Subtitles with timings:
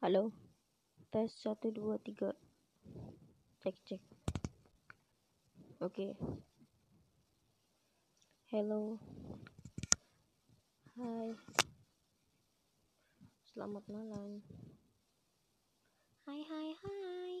[0.00, 0.32] Halo,
[1.12, 2.32] tes satu dua tiga,
[3.60, 4.00] cek cek.
[5.76, 6.16] Oke.
[8.48, 8.96] Hello.
[10.96, 11.36] Hai.
[13.52, 14.40] Selamat malam.
[16.24, 17.34] Hai hai hai.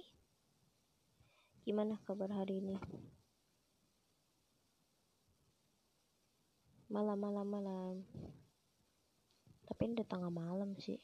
[1.64, 2.76] Gimana kabar hari ini?
[6.92, 7.94] Malam malam malam.
[9.64, 11.00] Tapi ini udah tengah malam sih.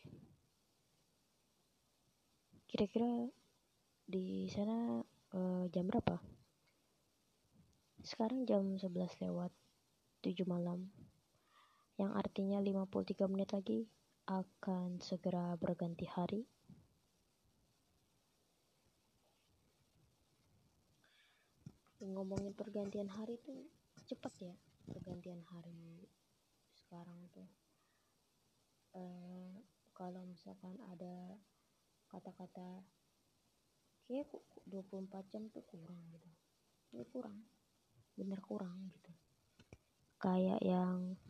[2.66, 3.30] Kira-kira
[4.10, 4.98] di sana
[5.34, 6.18] uh, jam berapa?
[8.02, 8.90] Sekarang jam 11
[9.22, 9.54] lewat
[10.26, 10.90] 7 malam.
[11.94, 13.86] Yang artinya 53 menit lagi
[14.26, 16.42] akan segera berganti hari.
[22.02, 23.66] Ngomongin pergantian hari tuh
[24.06, 24.54] cepat ya
[24.86, 26.06] pergantian hari
[26.74, 27.46] sekarang tuh.
[28.94, 29.54] Uh,
[29.94, 31.38] kalau misalkan ada
[32.16, 32.80] kata-kata
[34.08, 34.32] kayak
[34.64, 36.30] 24 jam tuh kurang gitu.
[36.96, 37.44] Ini kurang
[38.16, 39.12] bener kurang gitu.
[40.16, 41.20] Kayak yang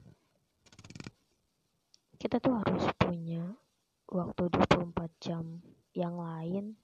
[2.23, 3.59] kita tuh harus punya
[4.07, 5.59] waktu 24 jam
[5.91, 6.79] yang lain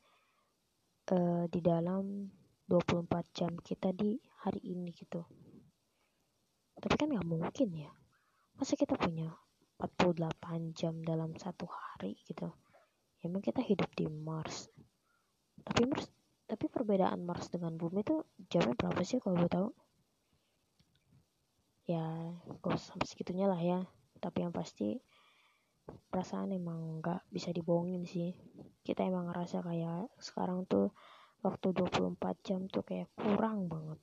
[1.14, 2.26] uh, di dalam
[2.66, 5.22] 24 jam kita di hari ini gitu.
[6.74, 7.94] Tapi kan nggak mungkin ya.
[8.58, 9.30] Masa kita punya
[9.78, 12.50] 48 jam dalam satu hari gitu
[13.22, 14.68] emang kita hidup di Mars.
[15.62, 16.10] Tapi Mars
[16.50, 18.20] tapi perbedaan Mars dengan bumi itu
[18.52, 19.68] jamnya berapa sih kalau gue tahu?
[21.88, 23.80] Ya kok sampai segitunya lah ya.
[24.20, 25.00] Tapi yang pasti
[25.82, 28.36] perasaan emang nggak bisa dibohongin sih.
[28.84, 30.92] Kita emang ngerasa kayak sekarang tuh
[31.42, 33.98] waktu 24 jam tuh kayak kurang banget.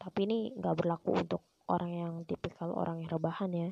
[0.00, 3.70] Tapi ini nggak berlaku untuk orang yang tipikal orang yang rebahan ya.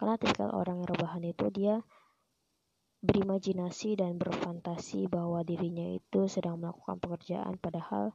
[0.00, 1.84] Karena tipikal orang yang rebahan itu dia
[3.00, 8.12] berimajinasi dan berfantasi bahwa dirinya itu sedang melakukan pekerjaan padahal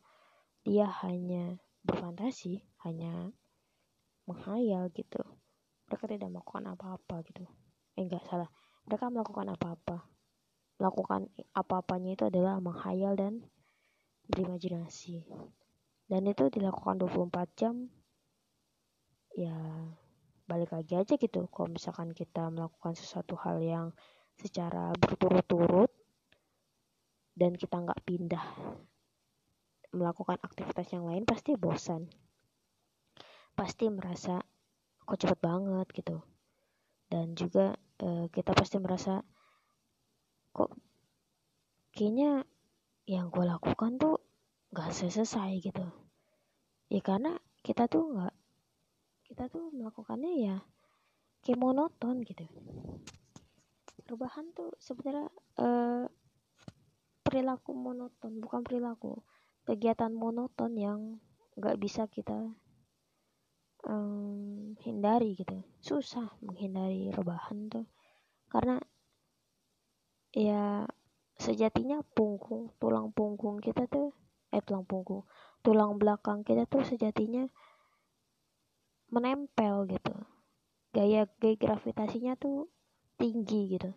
[0.62, 3.34] dia hanya berfantasi, hanya
[4.25, 5.22] menghayal gitu.
[5.90, 7.45] Mereka tidak melakukan apa-apa gitu.
[7.94, 8.50] Eh enggak salah.
[8.90, 10.09] Mereka melakukan apa-apa.
[10.81, 13.45] Melakukan apa-apanya itu adalah menghayal dan
[14.29, 15.25] berimajinasi.
[16.09, 17.90] Dan itu dilakukan 24 jam
[19.35, 19.53] ya
[20.47, 23.91] balik lagi aja gitu kalau misalkan kita melakukan sesuatu hal yang
[24.35, 25.91] secara berturut-turut
[27.35, 28.46] dan kita nggak pindah
[29.96, 32.07] melakukan aktivitas yang lain pasti bosan.
[33.56, 34.44] Pasti merasa
[35.07, 36.19] kok cepet banget gitu.
[37.07, 39.24] Dan juga e, kita pasti merasa
[40.51, 40.72] kok
[41.95, 42.44] kayaknya
[43.07, 44.19] yang gue lakukan tuh
[44.75, 45.85] nggak selesai gitu.
[46.91, 48.35] Ya karena kita tuh nggak
[49.25, 50.57] kita tuh melakukannya ya
[51.41, 52.45] kayak monoton gitu
[54.06, 55.28] rebahan tuh sebenarnya
[55.58, 56.06] uh,
[57.26, 59.26] perilaku monoton bukan perilaku
[59.66, 61.18] kegiatan monoton yang
[61.58, 62.54] nggak bisa kita
[63.86, 65.66] um, hindari gitu.
[65.82, 67.86] Susah menghindari rebahan tuh.
[68.50, 68.78] Karena
[70.36, 70.86] ya
[71.36, 74.12] sejatinya punggung tulang punggung kita tuh
[74.52, 75.28] eh tulang punggung
[75.64, 77.48] tulang belakang kita tuh sejatinya
[79.10, 80.14] menempel gitu.
[80.94, 82.70] Gaya gaya gravitasinya tuh
[83.16, 83.92] tinggi gitu.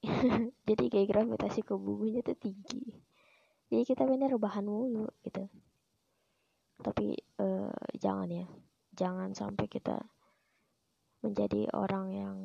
[0.68, 2.82] Jadi kayak gravitasi ke buminya tuh tinggi.
[3.70, 5.46] Jadi kita bener rebahan mulu gitu.
[6.80, 8.46] Tapi uh, jangan ya.
[8.94, 10.00] Jangan sampai kita
[11.20, 12.38] menjadi orang yang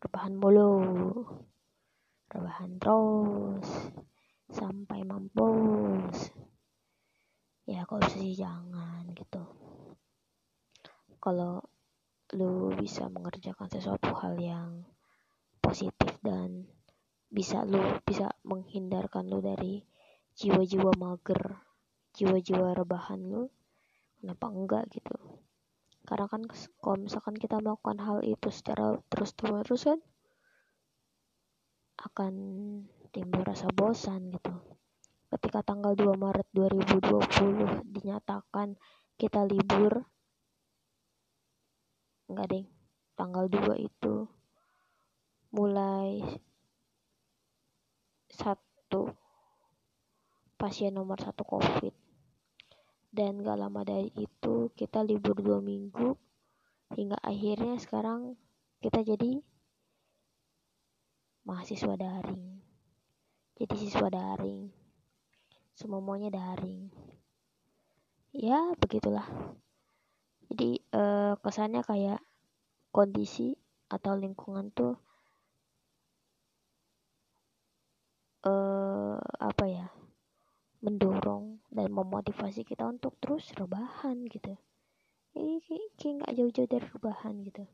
[0.00, 0.78] rebahan mulu
[2.30, 3.90] rebahan terus
[4.50, 6.30] sampai mampus.
[7.66, 9.42] Ya bisa sih jangan gitu.
[11.18, 11.69] Kalau
[12.36, 14.86] lu bisa mengerjakan sesuatu hal yang
[15.58, 16.66] positif dan
[17.30, 19.82] bisa lu bisa menghindarkan lu dari
[20.34, 21.62] jiwa-jiwa mager
[22.14, 23.50] jiwa-jiwa rebahan lu
[24.20, 25.16] kenapa enggak gitu?
[26.04, 26.42] Karena kan
[26.82, 30.00] kalau misalkan kita melakukan hal itu secara terus-terus kan
[32.00, 32.34] akan
[33.12, 34.54] timbul rasa bosan gitu.
[35.30, 38.74] Ketika tanggal 2 Maret 2020 dinyatakan
[39.14, 40.08] kita libur
[42.30, 42.64] enggak deh
[43.18, 44.30] tanggal 2 itu.
[45.50, 46.22] Mulai
[48.30, 49.10] satu
[50.54, 51.92] pasien nomor satu covid.
[53.10, 56.14] Dan gak lama dari itu kita libur dua minggu.
[56.94, 58.38] Hingga akhirnya sekarang
[58.78, 59.42] kita jadi
[61.44, 62.62] mahasiswa daring.
[63.60, 64.72] Jadi siswa daring.
[65.76, 66.88] Semuanya daring.
[68.32, 69.28] Ya begitulah.
[70.48, 72.20] Jadi uh, kesannya kayak
[72.90, 73.54] kondisi
[73.90, 74.94] atau lingkungan tuh
[78.46, 79.86] uh, apa ya
[80.80, 84.56] mendorong dan memotivasi kita untuk terus rebahan gitu.
[85.36, 85.60] Ini
[85.94, 87.64] kayak nggak jauh-jauh dari rebahan gitu.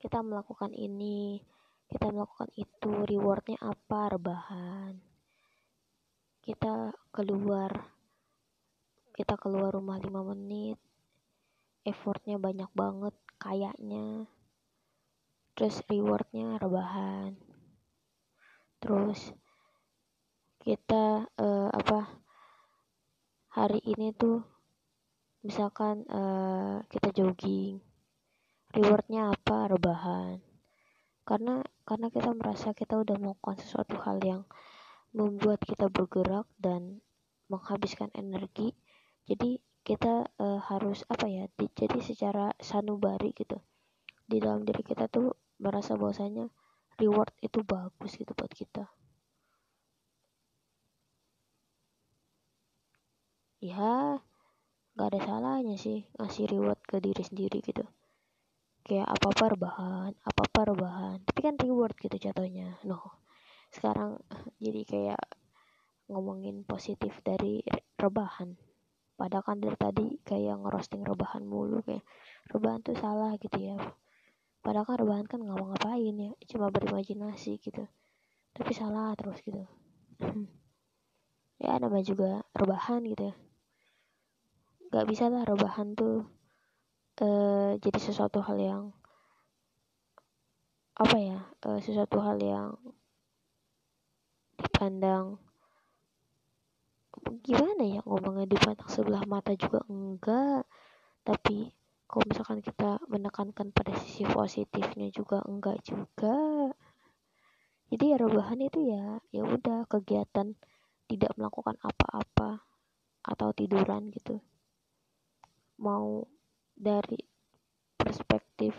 [0.00, 1.42] Kita melakukan ini
[1.90, 4.14] kita melakukan itu rewardnya apa?
[4.16, 4.94] Rebahan.
[6.40, 7.93] Kita keluar
[9.14, 10.74] kita keluar rumah 5 menit.
[11.86, 14.26] Effortnya banyak banget kayaknya.
[15.54, 17.38] Terus rewardnya rebahan.
[18.82, 19.30] Terus
[20.58, 22.18] kita uh, apa
[23.54, 24.42] hari ini tuh
[25.46, 27.78] misalkan uh, kita jogging.
[28.74, 29.70] Rewardnya apa?
[29.70, 30.42] Rebahan.
[31.22, 34.42] Karena karena kita merasa kita udah melakukan sesuatu hal yang
[35.14, 36.98] membuat kita bergerak dan
[37.46, 38.74] menghabiskan energi
[39.24, 43.60] jadi kita uh, harus apa ya di, jadi secara sanubari gitu.
[44.24, 46.48] Di dalam diri kita tuh merasa bahwasanya
[46.96, 48.88] reward itu bagus gitu buat kita.
[53.60, 54.20] Ya
[54.94, 57.84] nggak ada salahnya sih ngasih reward ke diri sendiri gitu.
[58.84, 62.76] Kayak apa apa rebahan apa apa rebahan tapi kan reward gitu jatuhnya.
[62.88, 63.24] No
[63.74, 64.22] sekarang
[64.62, 65.24] jadi kayak
[66.06, 67.64] ngomongin positif dari
[67.98, 68.54] rebahan
[69.24, 72.04] padahal kan dari tadi kayak ngerosting rebahan mulu kayak
[72.52, 73.80] rebahan tuh salah gitu ya.
[74.60, 77.88] Padahal kan rebahan kan nggak mau ngapain ya cuma berimajinasi gitu.
[78.52, 79.64] Tapi salah terus gitu.
[81.64, 83.34] Ya namanya juga rebahan gitu ya.
[84.92, 86.28] Gak bisa lah rebahan tuh
[87.24, 88.84] uh, jadi sesuatu hal yang
[91.00, 92.76] apa ya uh, sesuatu hal yang
[94.60, 95.40] dipandang
[97.44, 100.66] gimana ya ngomongnya dipandang sebelah mata juga enggak.
[101.24, 101.70] Tapi
[102.04, 106.70] kalau misalkan kita menekankan pada sisi positifnya juga enggak juga.
[107.90, 110.56] Jadi ya rebahan itu ya ya udah kegiatan
[111.06, 112.64] tidak melakukan apa-apa
[113.24, 114.40] atau tiduran gitu.
[115.78, 116.26] Mau
[116.74, 117.18] dari
[117.94, 118.74] perspektif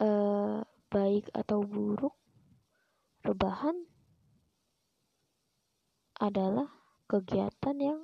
[0.00, 2.14] uh, baik atau buruk
[3.26, 3.76] rebahan
[6.18, 6.77] adalah
[7.08, 8.00] kegiatan yang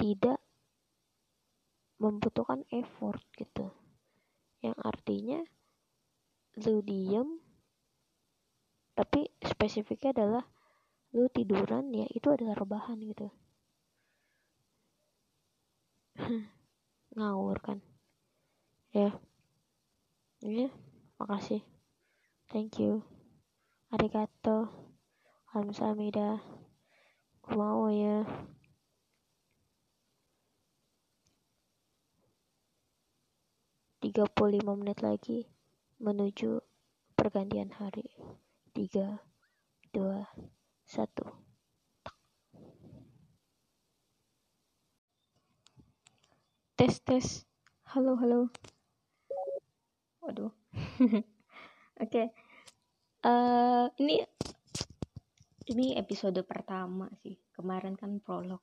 [0.00, 0.40] tidak
[2.00, 3.68] membutuhkan effort gitu.
[4.64, 5.40] Yang artinya
[6.64, 7.38] lu diem
[8.96, 10.44] tapi spesifiknya adalah
[11.12, 13.28] lu tiduran ya itu adalah rebahan gitu.
[17.16, 17.78] Ngawur kan.
[18.96, 19.12] Ya.
[20.40, 20.72] Ya
[21.20, 21.60] makasih.
[22.48, 23.04] Thank you.
[23.92, 24.72] Arigato.
[25.50, 26.59] Kamsahamnida
[27.48, 28.26] mau ya.
[34.00, 35.48] Tiga puluh lima menit lagi
[36.00, 36.60] menuju
[37.16, 38.08] pergantian hari.
[38.72, 39.20] Tiga
[39.92, 40.24] dua
[40.88, 41.24] satu.
[46.76, 47.44] Tes tes.
[47.92, 48.48] Halo halo.
[50.24, 50.48] Waduh.
[50.72, 51.22] Oke.
[52.00, 52.26] Okay.
[53.28, 54.24] eh, ini
[55.70, 57.38] ini episode pertama sih.
[57.54, 58.60] Kemarin kan prolog.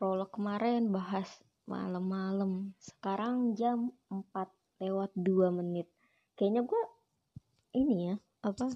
[0.00, 1.28] Prolog kemarin bahas
[1.68, 2.72] malam-malam.
[2.80, 4.48] Sekarang jam 4
[4.80, 5.92] lewat 2 menit.
[6.40, 6.82] Kayaknya gue
[7.76, 8.72] ini ya apa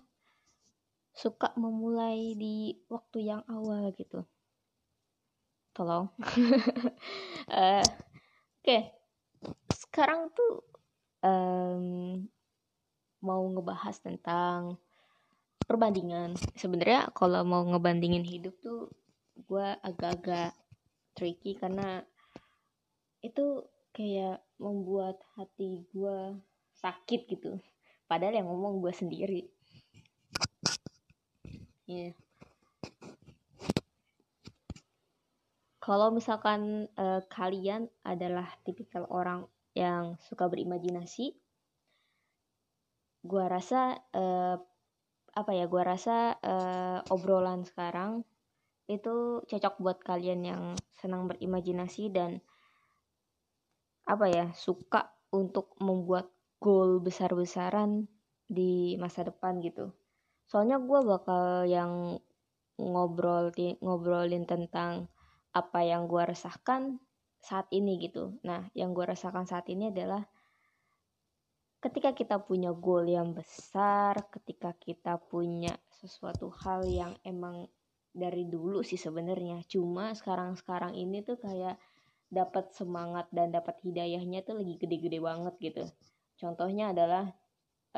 [1.16, 4.28] suka memulai di waktu yang awal gitu.
[5.72, 6.12] Tolong.
[7.48, 7.80] Uh, oke.
[8.60, 8.92] Okay.
[9.72, 10.62] sekarang tuh
[11.24, 12.20] um,
[13.24, 14.76] mau ngebahas tentang
[15.66, 16.36] perbandingan.
[16.58, 18.90] Sebenarnya kalau mau ngebandingin hidup tuh
[19.34, 20.54] gue agak-agak
[21.16, 22.04] tricky karena
[23.22, 26.36] itu kayak membuat hati gue
[26.78, 27.60] sakit gitu.
[28.06, 29.42] Padahal yang ngomong gue sendiri.
[31.86, 32.12] Ya yeah.
[35.82, 41.34] kalau misalkan uh, kalian adalah tipikal orang yang suka berimajinasi
[43.26, 44.62] gua rasa uh,
[45.32, 48.24] apa ya gua rasa uh, obrolan sekarang
[48.90, 50.62] itu cocok buat kalian yang
[50.92, 52.44] senang berimajinasi dan
[54.04, 58.10] apa ya suka untuk membuat goal besar-besaran
[58.50, 59.94] di masa depan gitu
[60.44, 62.20] soalnya gue bakal yang
[62.76, 63.48] ngobrol
[63.80, 65.08] ngobrolin tentang
[65.52, 67.00] apa yang gue resahkan
[67.42, 68.38] saat ini gitu.
[68.46, 70.24] Nah, yang gue rasakan saat ini adalah
[71.82, 77.66] ketika kita punya goal yang besar, ketika kita punya sesuatu hal yang emang
[78.14, 81.74] dari dulu sih sebenarnya, cuma sekarang-sekarang ini tuh kayak
[82.30, 85.84] dapat semangat dan dapat hidayahnya tuh lagi gede-gede banget gitu.
[86.38, 87.28] Contohnya adalah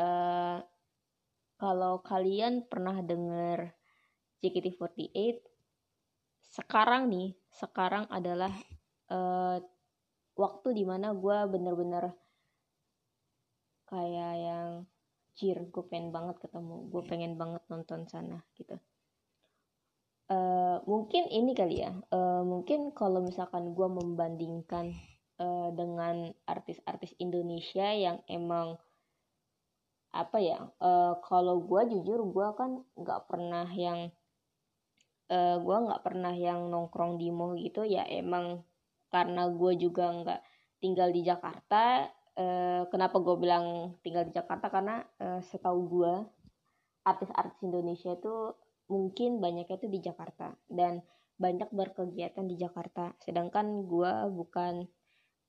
[0.00, 0.58] uh,
[1.60, 3.68] kalau kalian pernah denger
[4.42, 5.38] JKT48
[6.54, 8.50] sekarang nih sekarang adalah
[9.10, 9.58] uh,
[10.34, 12.23] waktu di mana gue bener-bener
[13.88, 14.68] kayak yang
[15.34, 18.78] cheer gue pengen banget ketemu gue pengen banget nonton sana gitu.
[20.24, 21.92] Uh, mungkin ini kali ya.
[22.08, 24.96] Uh, mungkin kalau misalkan gue membandingkan
[25.36, 28.80] uh, dengan artis-artis Indonesia yang emang
[30.14, 34.14] apa ya uh, kalau gue jujur gue kan nggak pernah yang
[35.26, 37.84] uh, gue nggak pernah yang nongkrong di mall gitu.
[37.84, 38.64] Ya emang
[39.10, 40.40] karena gue juga nggak
[40.80, 44.66] tinggal di Jakarta eh, kenapa gue bilang tinggal di Jakarta?
[44.70, 46.14] Karena eh, setahu gue
[47.04, 48.34] artis-artis Indonesia itu
[48.88, 51.00] mungkin banyaknya itu di Jakarta dan
[51.38, 53.14] banyak berkegiatan di Jakarta.
[53.22, 54.86] Sedangkan gue bukan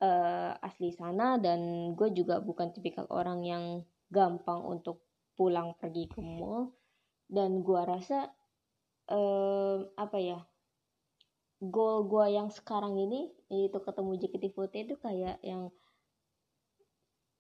[0.02, 3.64] eh, asli sana dan gue juga bukan tipikal orang yang
[4.10, 6.74] gampang untuk pulang pergi ke mall.
[7.26, 8.30] Dan gue rasa
[9.10, 10.40] eh, apa ya
[11.62, 15.72] goal gue yang sekarang ini yaitu ketemu JKT48 itu kayak yang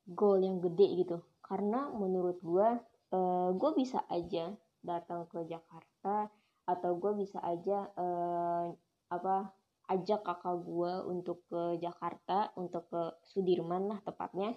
[0.05, 1.17] goal yang gede gitu.
[1.41, 2.69] Karena menurut gue
[3.13, 4.53] uh, gue bisa aja
[4.85, 6.29] datang ke Jakarta
[6.65, 8.69] atau gue bisa aja uh,
[9.09, 9.53] apa
[9.85, 14.53] ajak kakak gue untuk ke Jakarta untuk ke Sudirman lah tepatnya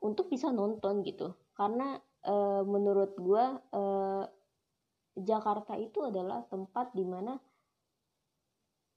[0.00, 1.36] untuk bisa nonton gitu.
[1.52, 3.44] Karena uh, menurut gue
[3.76, 4.24] uh,
[5.12, 7.36] Jakarta itu adalah tempat di mana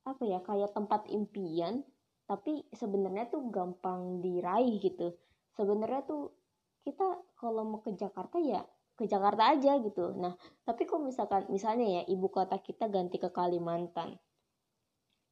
[0.05, 1.81] apa ya kayak tempat impian
[2.29, 5.17] tapi sebenarnya tuh gampang diraih gitu
[5.55, 6.35] sebenarnya tuh
[6.85, 7.07] kita
[7.39, 8.61] kalau mau ke Jakarta ya
[8.95, 10.15] ke Jakarta aja gitu.
[10.15, 14.15] Nah tapi kalau misalkan misalnya ya ibu kota kita ganti ke Kalimantan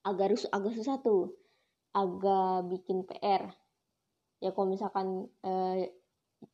[0.03, 1.31] agak agak susah tuh
[1.95, 3.47] agak bikin PR
[4.43, 5.95] ya kalau misalkan eh,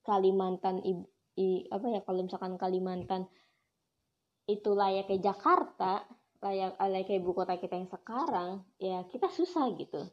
[0.06, 0.94] Kalimantan i,
[1.42, 3.26] i, apa ya kalau misalkan Kalimantan
[4.46, 6.06] itu layaknya Jakarta
[6.40, 10.08] layak kayak ibu kota kita yang sekarang ya kita susah gitu.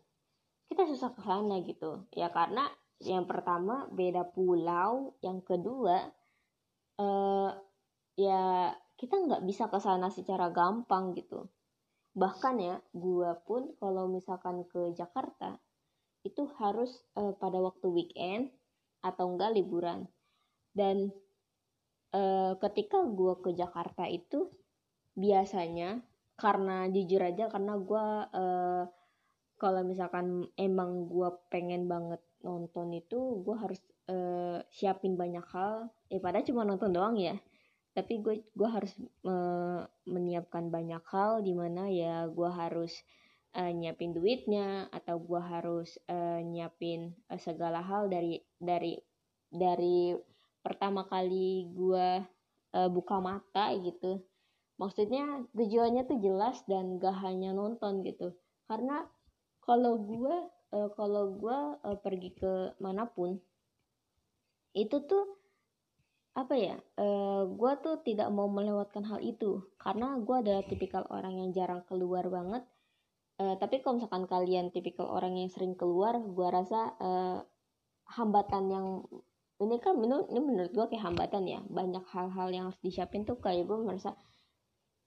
[0.66, 2.08] Kita susah ke sana gitu.
[2.10, 2.66] Ya karena
[3.02, 5.16] yang pertama beda pulau.
[5.20, 5.96] Yang kedua
[7.00, 7.50] eh,
[8.16, 11.48] ya kita nggak bisa ke sana secara gampang gitu.
[12.16, 15.60] Bahkan ya gua pun kalau misalkan ke Jakarta
[16.24, 18.52] itu harus eh, pada waktu weekend
[19.04, 20.08] atau enggak liburan.
[20.72, 21.12] Dan
[22.16, 24.48] eh, ketika gua ke Jakarta itu
[25.16, 26.04] biasanya
[26.36, 28.84] karena jujur aja karena gue uh,
[29.56, 35.88] kalau misalkan emang gue pengen banget nonton itu gue harus uh, siapin banyak hal.
[36.12, 37.36] Eh pada cuma nonton doang ya.
[37.96, 38.92] Tapi gue gue harus
[39.24, 42.92] uh, menyiapkan banyak hal di mana ya gue harus
[43.56, 49.00] uh, nyiapin duitnya atau gue harus uh, nyiapin uh, segala hal dari dari
[49.48, 50.12] dari
[50.60, 52.08] pertama kali gue
[52.76, 54.20] uh, buka mata gitu.
[54.76, 58.36] Maksudnya tujuannya tuh jelas dan gak hanya nonton gitu.
[58.68, 59.08] Karena
[59.64, 60.36] kalau gue
[60.72, 63.38] uh, kalau gue uh, pergi ke mana pun
[64.76, 65.36] itu tuh
[66.36, 69.64] apa ya uh, gue tuh tidak mau melewatkan hal itu.
[69.80, 72.60] Karena gue adalah tipikal orang yang jarang keluar banget.
[73.40, 77.40] Uh, tapi kalau misalkan kalian tipikal orang yang sering keluar gue rasa uh,
[78.12, 78.86] hambatan yang
[79.56, 81.60] ini kan ini, ini menurut gue kayak hambatan ya.
[81.64, 84.12] Banyak hal-hal yang harus disiapin tuh kayak gue merasa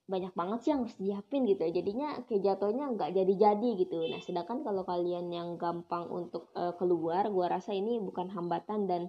[0.09, 1.61] banyak banget sih yang harus disiapin gitu.
[1.69, 3.97] Jadinya kayak jatuhnya nggak jadi-jadi gitu.
[4.09, 9.01] Nah sedangkan kalau kalian yang gampang untuk uh, keluar gua rasa ini bukan hambatan dan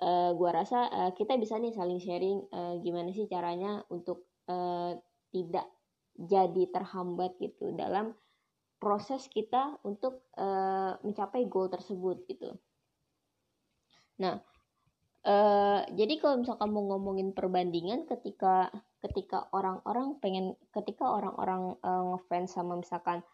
[0.00, 4.96] uh, gua rasa uh, kita bisa nih saling sharing uh, gimana sih caranya untuk uh,
[5.28, 5.68] tidak
[6.16, 8.16] jadi terhambat gitu dalam
[8.80, 12.56] proses kita untuk uh, mencapai goal tersebut gitu.
[14.16, 14.40] Nah
[15.22, 22.54] Uh, jadi kalau misalkan mau ngomongin perbandingan ketika ketika orang-orang pengen ketika orang-orang uh, ngefans
[22.54, 23.26] sama misalkan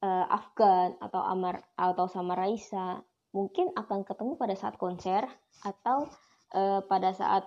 [0.00, 3.04] uh, Afgan atau Amar atau sama Raisa
[3.36, 5.28] mungkin akan ketemu pada saat konser
[5.60, 6.08] atau
[6.56, 7.44] uh, pada saat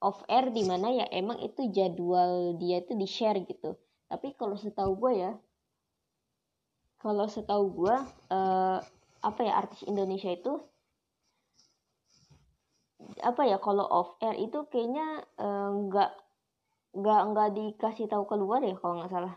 [0.00, 3.76] off air di mana ya emang itu jadwal dia itu di share gitu.
[4.08, 5.32] Tapi kalau setahu gue ya
[7.00, 7.96] kalau setahu gue
[8.32, 8.78] uh,
[9.20, 10.56] apa ya artis Indonesia itu
[13.20, 15.24] apa ya kalau off air itu kayaknya
[15.88, 16.29] nggak uh,
[16.90, 19.34] nggak nggak dikasih tahu keluar ya kalau nggak salah.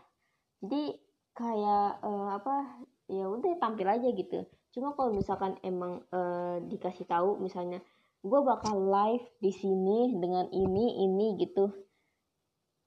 [0.64, 0.96] Jadi
[1.34, 4.46] kayak uh, apa ya udah tampil aja gitu.
[4.74, 7.78] Cuma kalau misalkan emang uh, dikasih tahu misalnya
[8.24, 11.68] gue bakal live di sini dengan ini ini gitu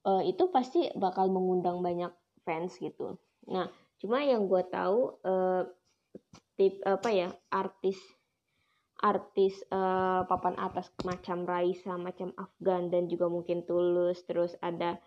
[0.08, 2.10] uh, itu pasti bakal mengundang banyak
[2.48, 3.20] fans gitu.
[3.52, 3.68] Nah
[4.00, 5.68] cuma yang gue tahu uh,
[6.58, 8.00] tip apa ya artis
[8.98, 14.98] artis uh, papan atas macam Raisa, macam Afgan dan juga mungkin Tulus, terus ada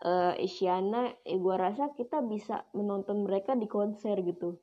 [0.00, 4.56] uh, Isyana, eh, gue rasa kita bisa menonton mereka di konser gitu,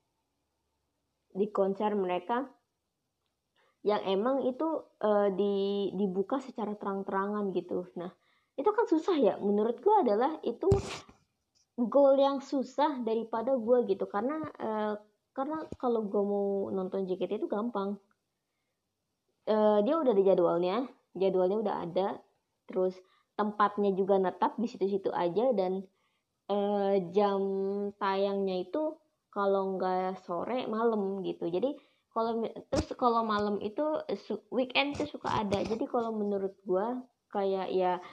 [1.29, 2.50] di konser mereka
[3.81, 4.65] yang emang itu
[5.01, 7.85] uh, di dibuka secara terang-terangan gitu.
[7.97, 8.09] Nah
[8.57, 10.69] itu kan susah ya, menurut gue adalah itu
[11.77, 14.05] goal yang susah daripada gue gitu.
[14.09, 14.93] Karena uh,
[15.33, 17.97] karena kalau gue mau nonton JKT itu gampang
[19.48, 20.77] uh, dia udah ada jadwalnya.
[21.15, 22.07] Jadwalnya udah ada.
[22.67, 22.93] Terus
[23.33, 25.81] tempatnya juga netap di situ-situ aja dan
[26.51, 27.41] uh, jam
[27.98, 29.00] tayangnya itu
[29.31, 31.48] kalau nggak sore malam gitu.
[31.48, 31.74] Jadi
[32.12, 34.03] kalau terus kalau malam itu
[34.51, 35.63] weekend tuh suka ada.
[35.63, 36.88] Jadi kalau menurut gue
[37.31, 38.03] kayak ya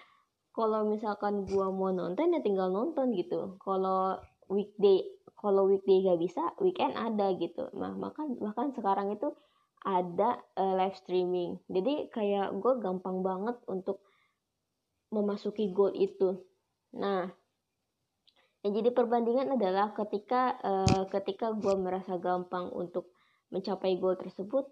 [0.54, 3.58] kalau misalkan gua mau nonton ya tinggal nonton gitu.
[3.62, 4.18] Kalau
[4.50, 5.02] weekday
[5.38, 7.70] kalau weekday gak bisa weekend ada gitu.
[7.74, 9.34] Nah bahkan bahkan sekarang itu
[9.86, 11.58] ada uh, live streaming.
[11.70, 14.02] Jadi kayak gue gampang banget untuk
[15.14, 16.42] memasuki goal itu.
[16.98, 17.30] Nah
[18.66, 23.14] yang jadi perbandingan adalah ketika uh, ketika gue merasa gampang untuk
[23.54, 24.66] mencapai goal tersebut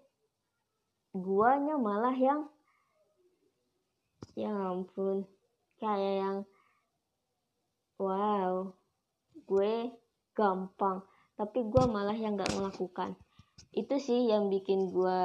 [1.15, 2.51] guanya malah yang
[4.37, 5.25] ya ampun
[5.79, 6.37] kayak yang
[7.97, 8.75] wow
[9.47, 9.95] gue
[10.35, 11.01] gampang.
[11.37, 13.13] Tapi gue malah yang gak melakukan
[13.73, 15.21] itu sih yang bikin gue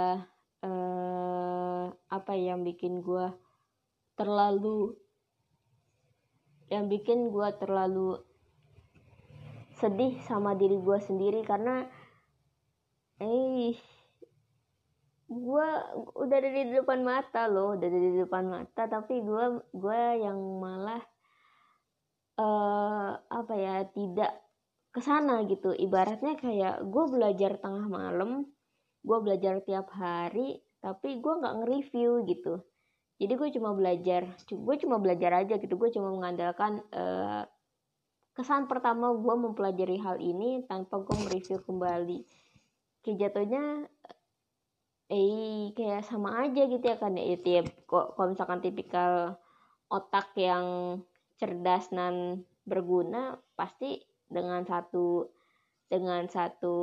[0.65, 3.33] uh, apa ya, yang bikin gue
[4.17, 4.97] terlalu
[6.69, 8.21] yang bikin gue terlalu
[9.77, 11.85] sedih sama diri gue sendiri karena
[13.21, 13.77] eh
[15.33, 15.69] gue
[16.13, 20.39] udah ada di depan mata loh udah ada di depan mata tapi gue gue yang
[20.61, 21.01] malah
[22.37, 24.42] uh, apa ya tidak
[24.93, 25.73] ke sana gitu.
[25.73, 28.47] Ibaratnya kayak gue belajar tengah malam
[29.03, 32.63] gue belajar tiap hari tapi gue nggak nge-review gitu.
[33.19, 35.75] Jadi gue cuma belajar gue cuma belajar aja gitu.
[35.81, 37.43] Gue cuma mengandalkan uh,
[38.37, 42.21] kesan pertama gue mempelajari hal ini tanpa gue mereview kembali.
[43.03, 43.65] Kayak jatuhnya
[45.13, 47.17] eh kayak sama aja gitu ya kan.
[47.17, 49.41] Ya tiap kok kalau misalkan tipikal
[49.89, 51.01] otak yang
[51.41, 55.29] cerdas dan berguna pasti dengan satu
[55.93, 56.77] dengan satu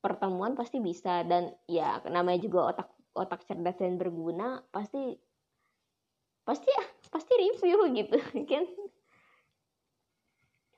[0.00, 1.22] pertemuan pasti bisa.
[1.22, 5.20] Dan ya namanya juga otak otak cerdas dan berguna pasti
[6.40, 8.16] pasti ya pasti review gitu
[8.48, 8.64] kan?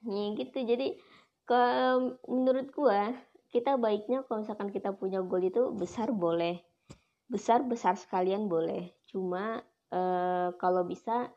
[0.03, 0.59] Ya gitu.
[0.67, 0.99] Jadi
[1.47, 1.63] ke
[2.27, 3.15] menurut gua
[3.53, 6.59] kita baiknya kalau misalkan kita punya goal itu besar boleh.
[7.31, 8.91] Besar besar sekalian boleh.
[9.07, 11.31] Cuma eh, kalau bisa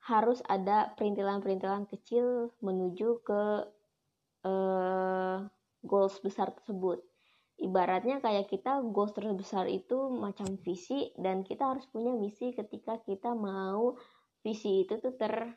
[0.00, 3.42] harus ada perintilan-perintilan kecil menuju ke
[4.48, 5.36] uh,
[5.84, 7.04] goals besar tersebut.
[7.60, 13.36] Ibaratnya kayak kita goals terbesar itu macam visi dan kita harus punya misi ketika kita
[13.36, 14.00] mau
[14.40, 15.52] visi itu tuh ter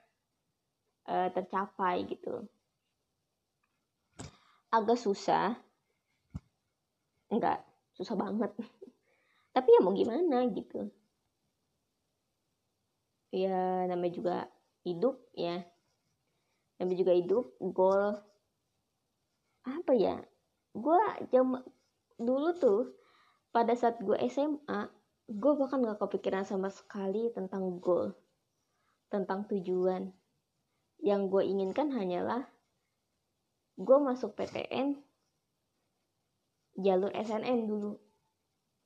[1.08, 2.44] uh, tercapai gitu.
[4.68, 5.56] Agak susah.
[7.32, 7.64] Enggak,
[7.96, 8.52] susah banget.
[9.56, 10.92] Tapi ya mau gimana gitu
[13.34, 14.38] ya namanya juga
[14.86, 15.66] hidup ya.
[16.78, 18.22] Namanya juga hidup goal.
[19.66, 20.22] Apa ya?
[20.78, 21.02] Gue
[21.34, 21.58] jam
[22.22, 22.94] dulu tuh
[23.50, 24.86] pada saat gue SMA
[25.24, 28.14] gue bahkan gak kepikiran sama sekali tentang goal
[29.10, 30.14] tentang tujuan.
[31.02, 32.46] Yang gue inginkan hanyalah
[33.74, 35.02] gue masuk PTN
[36.78, 37.98] jalur SNM dulu.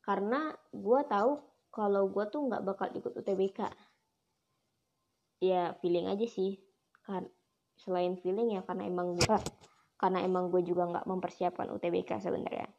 [0.03, 1.31] Karena gue tahu
[1.71, 3.59] kalau gue tuh nggak bakal ikut UTBK
[5.41, 6.57] ya feeling aja sih.
[7.05, 7.29] Kan
[7.77, 9.37] selain feeling ya karena emang gue
[9.97, 12.69] karena emang gue juga nggak mempersiapkan UTBK sebenarnya.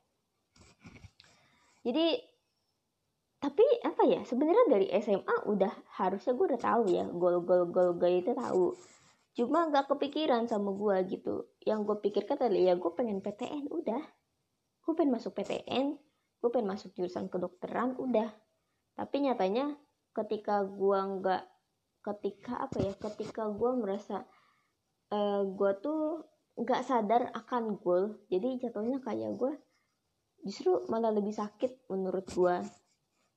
[1.83, 2.19] Jadi
[3.39, 5.71] tapi apa ya sebenarnya dari SMA udah
[6.03, 8.75] harusnya gue udah tahu ya gol gol gol gol itu tahu.
[9.39, 11.47] Cuma nggak kepikiran sama gue gitu.
[11.63, 14.03] Yang gue pikirkan tadi ya gue pengen PTN udah.
[14.83, 18.31] Gue pengen masuk PTN gue pengen masuk jurusan kedokteran udah.
[18.95, 19.75] Tapi nyatanya
[20.15, 21.43] ketika gue nggak
[22.01, 24.25] ketika apa ya ketika gue merasa
[25.13, 26.25] uh, eh, gue tuh
[26.59, 29.53] nggak sadar akan goal jadi jatuhnya kayak gue
[30.47, 32.57] justru malah lebih sakit menurut gue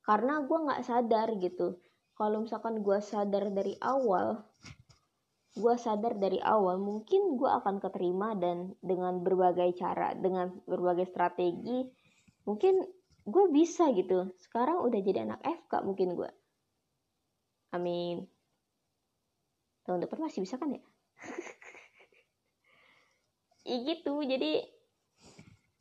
[0.02, 1.78] karena gue nggak sadar gitu.
[2.18, 4.46] Kalau misalkan gue sadar dari awal
[5.52, 11.84] gue sadar dari awal mungkin gue akan keterima dan dengan berbagai cara dengan berbagai strategi
[12.48, 12.80] mungkin
[13.28, 14.32] gue bisa gitu.
[14.40, 16.32] Sekarang udah jadi anak FK mungkin gue
[17.72, 18.28] amin
[19.86, 20.82] tahun depan masih bisa kan ya?
[23.62, 24.66] Ya gitu jadi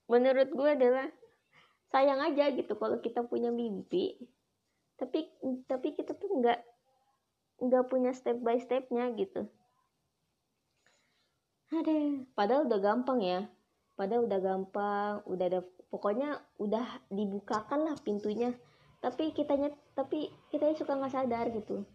[0.05, 1.09] menurut gue adalah
[1.89, 4.21] sayang aja gitu kalau kita punya mimpi
[5.01, 5.33] tapi
[5.65, 6.61] tapi kita tuh nggak
[7.65, 9.49] nggak punya step by stepnya gitu.
[11.73, 13.41] Ada padahal udah gampang ya
[13.97, 18.53] padahal udah gampang udah ada pokoknya udah dibukakan lah pintunya.
[19.01, 21.89] Tapi kitanya tapi kitanya suka nggak sadar gitu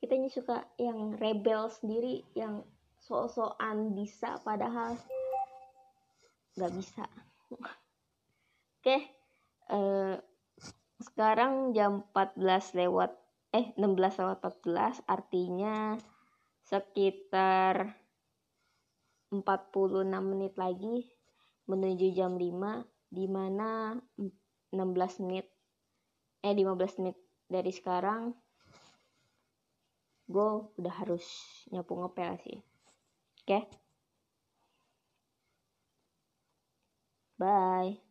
[0.00, 2.64] kitanya suka yang rebel sendiri yang
[3.04, 4.96] so-soan bisa padahal
[6.56, 7.04] nggak bisa
[7.52, 7.68] oke
[8.80, 9.12] okay.
[9.68, 10.16] uh, eh,
[11.00, 13.12] sekarang jam 14 lewat
[13.52, 15.96] eh 16 lewat 14 artinya
[16.64, 17.96] sekitar
[19.30, 21.08] 46 menit lagi
[21.68, 25.46] menuju jam 5 di mana 16 menit
[26.40, 27.16] eh 15 menit
[27.50, 28.32] dari sekarang
[30.30, 31.26] gue udah harus
[31.74, 32.58] nyapu ngepel sih
[33.42, 33.62] oke okay?
[37.34, 38.09] bye